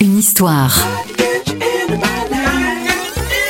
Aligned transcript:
Une 0.00 0.16
histoire. 0.16 0.72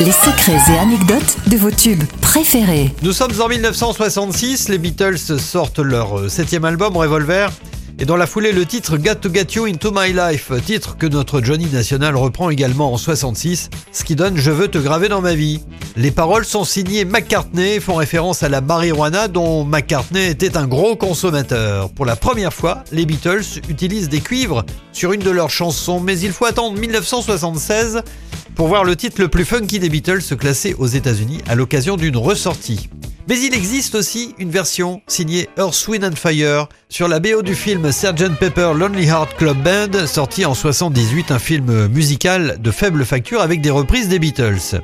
Les 0.01 0.11
secrets 0.11 0.73
et 0.73 0.79
anecdotes 0.79 1.37
de 1.47 1.59
vos 1.59 1.71
tubes 1.71 2.05
préférés. 2.23 2.95
Nous 3.03 3.13
sommes 3.13 3.39
en 3.39 3.49
1966, 3.49 4.71
les 4.71 4.79
Beatles 4.79 5.19
sortent 5.19 5.79
leur 5.79 6.21
euh, 6.21 6.29
septième 6.31 6.65
album 6.65 6.97
Revolver. 6.97 7.51
Et 7.99 8.05
dans 8.05 8.17
la 8.17 8.27
foulée, 8.27 8.53
le 8.53 8.67
titre 8.67 8.99
Got 8.99 9.17
to 9.17 9.33
Get 9.33 9.55
You 9.55 9.65
Into 9.65 9.91
My 9.91 10.13
Life, 10.13 10.53
titre 10.67 10.99
que 10.99 11.07
notre 11.07 11.41
Johnny 11.41 11.65
National 11.65 12.15
reprend 12.15 12.51
également 12.51 12.93
en 12.93 12.99
66, 12.99 13.71
ce 13.91 14.05
qui 14.05 14.15
donne 14.15 14.37
Je 14.37 14.51
veux 14.51 14.69
te 14.69 14.77
graver 14.77 15.09
dans 15.09 15.23
ma 15.23 15.35
vie. 15.35 15.63
Les 15.97 16.11
paroles 16.11 16.45
sont 16.45 16.65
signées 16.65 17.07
McCartney 17.07 17.81
font 17.81 17.95
référence 17.95 18.43
à 18.43 18.51
la 18.51 18.61
marijuana 18.61 19.29
dont 19.29 19.65
McCartney 19.65 20.29
était 20.29 20.59
un 20.59 20.67
gros 20.67 20.95
consommateur. 20.95 21.89
Pour 21.89 22.05
la 22.05 22.17
première 22.17 22.53
fois, 22.53 22.85
les 22.93 23.07
Beatles 23.07 23.63
utilisent 23.71 24.11
des 24.11 24.21
cuivres 24.21 24.67
sur 24.93 25.15
une 25.15 25.23
de 25.23 25.31
leurs 25.31 25.51
chansons, 25.51 25.99
mais 25.99 26.19
il 26.19 26.33
faut 26.33 26.45
attendre 26.45 26.79
1976 26.79 28.03
pour 28.55 28.69
voir 28.69 28.85
le 28.85 28.95
titre 28.95 29.23
le 29.23 29.29
plus 29.29 29.47
funky 29.47 29.79
des 29.79 29.89
Beatles 29.89 30.21
se 30.21 30.35
classer 30.35 30.75
aux 30.79 30.87
États-Unis 30.87 31.41
à 31.49 31.55
l'occasion 31.55 31.97
d'une 31.97 32.19
ressortie. 32.19 32.91
Mais 33.29 33.41
il 33.41 33.55
existe 33.55 33.97
aussi 33.97 34.35
une 34.39 34.51
version 34.51 35.03
signée 35.09 35.49
Earth, 35.59 35.89
Wind 35.89 36.05
and 36.05 36.15
Fire 36.17 36.69
sur 36.89 37.09
la 37.09 37.19
BO 37.19 37.43
du 37.43 37.57
film 37.57 37.91
Sgt 37.91 38.37
Pepper 38.39 38.73
Lonely 38.77 39.07
Heart 39.07 39.37
Club 39.37 39.57
Band, 39.63 40.07
sorti 40.07 40.45
en 40.45 40.55
78, 40.55 41.33
un 41.33 41.41
film 41.41 41.89
musical 41.89 42.59
de 42.61 42.71
faible 42.71 43.05
facture 43.05 43.41
avec 43.41 43.61
des 43.61 43.71
reprises 43.71 44.09
des 44.09 44.21
Beatles. 44.21 44.81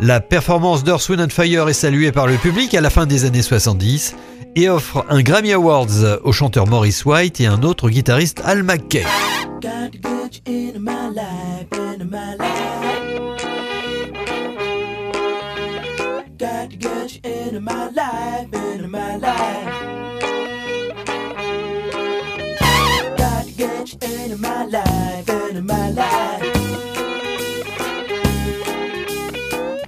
La 0.00 0.20
performance 0.20 0.82
d'Earth, 0.82 1.08
Wind 1.08 1.22
and 1.22 1.28
Fire 1.30 1.68
est 1.68 1.72
saluée 1.72 2.10
par 2.10 2.26
le 2.26 2.36
public 2.36 2.74
à 2.74 2.80
la 2.80 2.90
fin 2.90 3.06
des 3.06 3.24
années 3.24 3.42
70 3.42 4.16
et 4.56 4.68
offre 4.68 5.04
un 5.08 5.22
Grammy 5.22 5.52
Awards 5.52 6.18
au 6.24 6.32
chanteur 6.32 6.66
Maurice 6.66 7.04
White 7.04 7.40
et 7.40 7.46
un 7.46 7.62
autre 7.62 7.90
guitariste 7.90 8.42
Al 8.44 8.64
McKay. 8.64 9.04
Into 24.30 24.42
my 24.42 24.64
life, 24.66 25.28
into 25.28 25.62
my 25.62 25.90
life. 25.90 26.42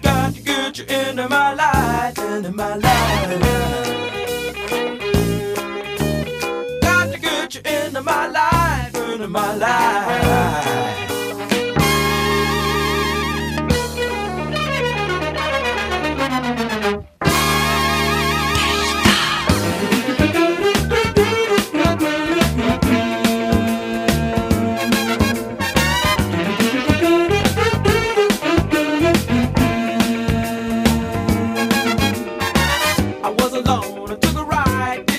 Got 0.01 0.35
to 0.35 0.43
get 0.43 0.79
you 0.79 0.85
into 0.87 1.29
my 1.29 1.53
life, 1.53 2.19
into 2.19 2.51
my 2.51 2.75
life. 2.77 3.43
Got 6.81 7.13
to 7.13 7.19
get 7.21 7.55
you 7.55 7.61
into 7.65 8.01
my 8.03 8.29
life, 8.29 8.95
into 8.97 9.29
my 9.29 9.55
life. 9.57 11.00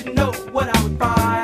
didn't 0.02 0.16
know 0.16 0.32
what 0.50 0.74
I 0.74 0.82
would 0.82 0.98
buy. 0.98 1.41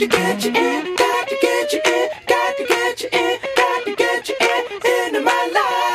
to 0.00 0.06
get 0.06 0.42
you 0.42 0.50
in, 0.50 0.96
got 0.96 1.28
to 1.28 1.36
get 1.42 1.72
you 1.74 1.80
in, 1.84 2.08
got 2.26 2.56
to 2.56 2.64
get 2.64 3.02
you 3.02 3.08
in, 3.12 3.38
got 3.54 3.84
to 3.84 3.94
get 3.94 4.28
you 4.30 4.34
in, 4.40 5.06
into 5.06 5.20
my 5.20 5.50
life. 5.52 5.89